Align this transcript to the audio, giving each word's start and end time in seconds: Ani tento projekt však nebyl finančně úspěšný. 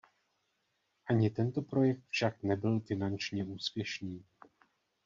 Ani 1.05 1.29
tento 1.29 1.61
projekt 1.61 2.03
však 2.09 2.43
nebyl 2.43 2.79
finančně 2.79 3.45
úspěšný. 3.45 4.25